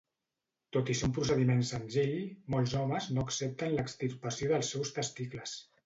[0.77, 2.15] Tot i ser un procediment senzill,
[2.55, 5.61] molts homes no accepten l'extirpació dels seus testicles.